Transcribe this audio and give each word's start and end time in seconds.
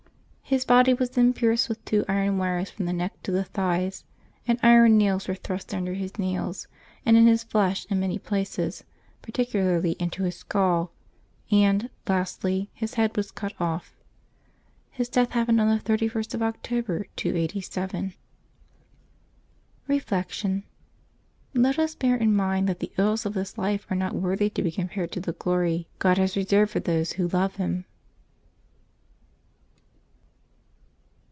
His 0.51 0.65
body 0.65 0.93
was 0.93 1.11
then 1.11 1.31
pierced 1.31 1.69
with 1.69 1.85
two 1.85 2.03
iron 2.09 2.37
wires 2.37 2.69
from 2.69 2.83
the 2.85 2.91
neck 2.91 3.23
to 3.23 3.31
the 3.31 3.45
thighs, 3.45 4.03
and 4.45 4.59
iron 4.61 4.97
nails 4.97 5.29
were 5.29 5.33
thrust 5.35 5.73
under 5.73 5.93
his 5.93 6.19
nails, 6.19 6.67
and 7.05 7.15
in 7.15 7.25
his 7.25 7.45
flesh 7.45 7.87
in 7.89 8.01
many 8.01 8.19
places, 8.19 8.83
par 9.21 9.31
ticularly 9.31 9.95
into 9.95 10.23
his 10.23 10.35
skull; 10.35 10.91
and, 11.51 11.89
lastly, 12.05 12.69
his 12.73 12.95
head 12.95 13.15
was 13.15 13.31
cut 13.31 13.53
off. 13.61 13.95
His 14.89 15.07
death 15.07 15.29
happened 15.31 15.61
on 15.61 15.69
the 15.73 15.81
31st 15.81 16.33
of 16.33 16.43
October, 16.43 17.05
287. 17.15 18.13
Reflection.— 19.87 20.65
Let 21.53 21.79
us 21.79 21.95
bear 21.95 22.17
in 22.17 22.35
mind 22.35 22.67
that 22.67 22.81
the 22.81 22.91
ills 22.97 23.25
of 23.25 23.35
this 23.35 23.57
life 23.57 23.87
are 23.89 23.95
not 23.95 24.15
worthy 24.15 24.49
to 24.49 24.61
be 24.61 24.71
compared 24.73 25.13
to 25.13 25.21
the 25.21 25.31
glory" 25.31 25.87
God 25.99 26.17
has 26.17 26.35
reserved 26.35 26.71
for 26.71 26.81
those 26.81 27.13
who 27.13 27.29
love 27.29 27.55
Him.' 27.55 27.85